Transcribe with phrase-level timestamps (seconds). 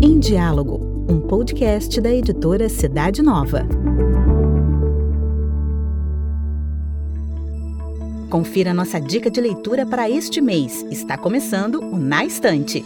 [0.00, 3.66] Em Diálogo, um podcast da editora Cidade Nova.
[8.30, 10.86] Confira nossa dica de leitura para este mês.
[10.92, 12.84] Está começando o Na Estante.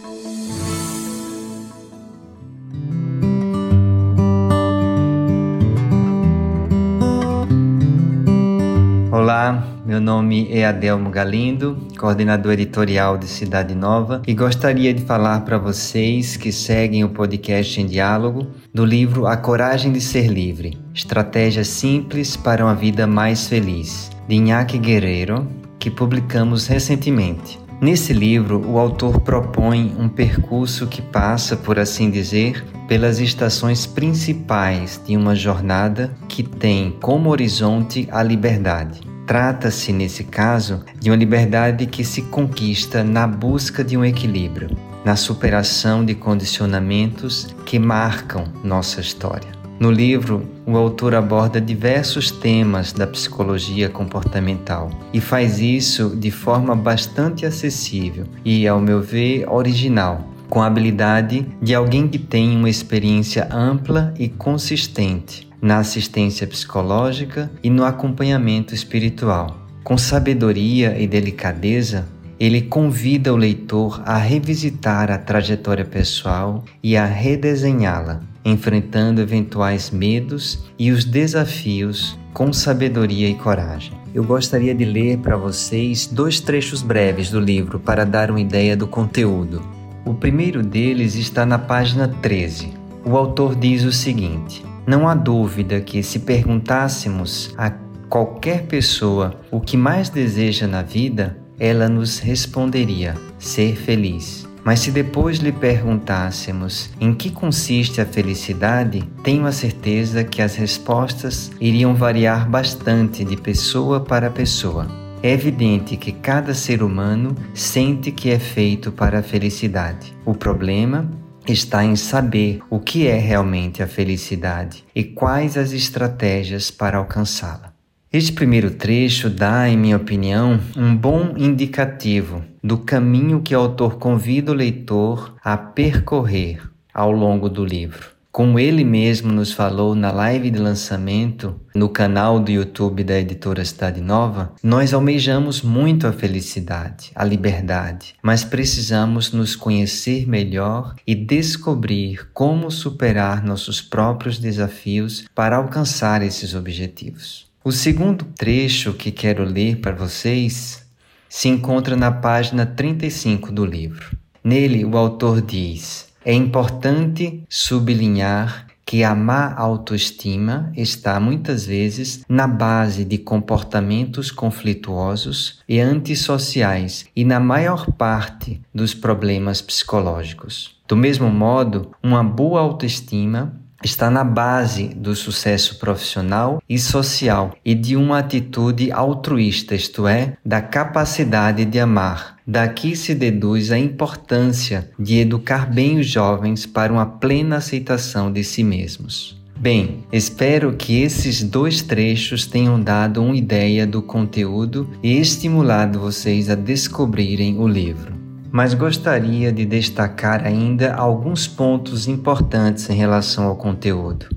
[9.27, 15.41] Olá, meu nome é Adelmo Galindo, coordenador editorial de Cidade Nova, e gostaria de falar
[15.41, 20.77] para vocês que seguem o podcast em diálogo do livro A Coragem de Ser Livre:
[20.95, 25.45] Estratégias Simples para uma Vida Mais Feliz, de Iñaki Guerreiro,
[25.77, 27.59] que publicamos recentemente.
[27.81, 35.01] Nesse livro, o autor propõe um percurso que passa, por assim dizer, pelas estações principais
[35.05, 39.16] de uma jornada que tem como horizonte a liberdade.
[39.27, 44.69] Trata-se, nesse caso, de uma liberdade que se conquista na busca de um equilíbrio,
[45.03, 49.49] na superação de condicionamentos que marcam nossa história.
[49.81, 56.73] No livro, o autor aborda diversos temas da psicologia comportamental e faz isso de forma
[56.73, 62.69] bastante acessível e, ao meu ver, original, com a habilidade de alguém que tem uma
[62.69, 69.67] experiência ampla e consistente na assistência psicológica e no acompanhamento espiritual.
[69.83, 72.07] Com sabedoria e delicadeza,
[72.39, 80.63] ele convida o leitor a revisitar a trajetória pessoal e a redesenhá-la, enfrentando eventuais medos
[80.77, 83.97] e os desafios com sabedoria e coragem.
[84.13, 88.77] Eu gostaria de ler para vocês dois trechos breves do livro para dar uma ideia
[88.77, 89.61] do conteúdo.
[90.05, 92.73] O primeiro deles está na página 13.
[93.03, 97.69] O autor diz o seguinte: não há dúvida que, se perguntássemos a
[98.07, 104.47] qualquer pessoa o que mais deseja na vida, ela nos responderia: ser feliz.
[104.63, 110.55] Mas se depois lhe perguntássemos em que consiste a felicidade, tenho a certeza que as
[110.55, 114.87] respostas iriam variar bastante de pessoa para pessoa.
[115.23, 120.13] É evidente que cada ser humano sente que é feito para a felicidade.
[120.25, 121.09] O problema
[121.53, 127.73] está em saber o que é realmente a felicidade e quais as estratégias para alcançá-la.
[128.11, 133.97] Este primeiro trecho dá, em minha opinião, um bom indicativo do caminho que o autor
[133.97, 136.61] convida o leitor a percorrer
[136.93, 138.16] ao longo do livro.
[138.37, 143.65] Como ele mesmo nos falou na live de lançamento no canal do YouTube da editora
[143.65, 151.15] Cidade Nova, nós almejamos muito a felicidade, a liberdade, mas precisamos nos conhecer melhor e
[151.15, 157.47] descobrir como superar nossos próprios desafios para alcançar esses objetivos.
[157.63, 160.85] O segundo trecho que quero ler para vocês
[161.27, 164.15] se encontra na página 35 do livro.
[164.43, 172.45] Nele, o autor diz: é importante sublinhar que a má autoestima está muitas vezes na
[172.45, 180.75] base de comportamentos conflituosos e antissociais e na maior parte dos problemas psicológicos.
[180.85, 187.75] Do mesmo modo, uma boa autoestima está na base do sucesso profissional e social e
[187.75, 192.37] de uma atitude altruísta, isto é, da capacidade de amar.
[192.45, 198.43] Daqui se deduz a importância de educar bem os jovens para uma plena aceitação de
[198.43, 199.37] si mesmos.
[199.59, 206.49] Bem, espero que esses dois trechos tenham dado uma ideia do conteúdo e estimulado vocês
[206.49, 208.16] a descobrirem o livro
[208.51, 214.27] mas gostaria de destacar ainda alguns pontos importantes em relação ao conteúdo.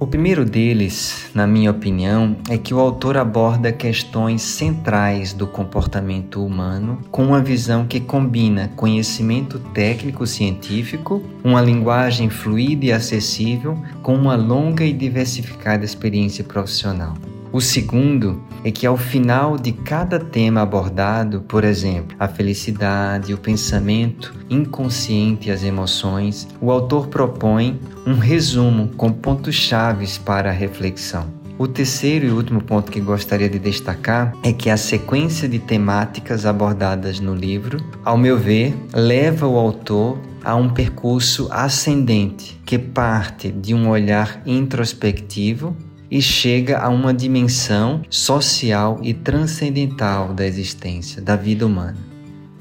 [0.00, 6.44] O primeiro deles, na minha opinião, é que o autor aborda questões centrais do comportamento
[6.46, 14.36] humano com uma visão que combina conhecimento técnico-científico, uma linguagem fluida e acessível, com uma
[14.36, 17.14] longa e diversificada experiência profissional.
[17.50, 23.38] O segundo é que ao final de cada tema abordado, por exemplo, a felicidade, o
[23.38, 30.52] pensamento inconsciente e as emoções, o autor propõe um resumo com pontos chaves para a
[30.52, 31.38] reflexão.
[31.58, 36.46] O terceiro e último ponto que gostaria de destacar é que a sequência de temáticas
[36.46, 43.50] abordadas no livro, ao meu ver, leva o autor a um percurso ascendente que parte
[43.50, 45.76] de um olhar introspectivo
[46.10, 51.98] e chega a uma dimensão social e transcendental da existência, da vida humana.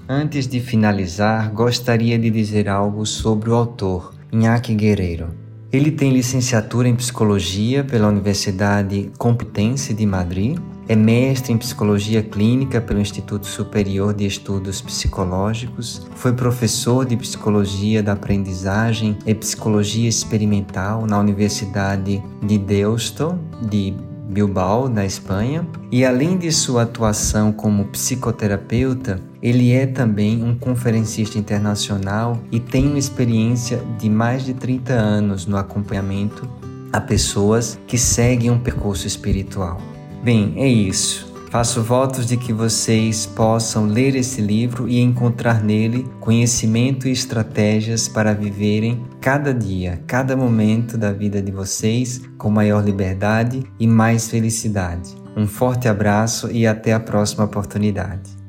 [0.07, 5.29] Antes de finalizar, gostaria de dizer algo sobre o autor, Iñaki Guerreiro.
[5.71, 10.57] Ele tem licenciatura em psicologia pela Universidade Complutense de Madrid
[10.89, 16.07] É mestre em psicologia clínica pelo Instituto Superior de Estudos Psicológicos.
[16.15, 23.37] Foi professor de psicologia da aprendizagem e psicologia experimental na Universidade de Deusto,
[23.69, 23.93] de
[24.29, 31.37] Bilbao, na Espanha, e além de sua atuação como psicoterapeuta, ele é também um conferencista
[31.37, 36.47] internacional e tem uma experiência de mais de 30 anos no acompanhamento
[36.93, 39.81] a pessoas que seguem um percurso espiritual.
[40.23, 41.27] Bem, é isso.
[41.49, 48.07] Faço votos de que vocês possam ler esse livro e encontrar nele conhecimento e estratégias
[48.07, 54.29] para viverem cada dia, cada momento da vida de vocês com maior liberdade e mais
[54.29, 55.15] felicidade.
[55.37, 58.46] Um forte abraço e até a próxima oportunidade.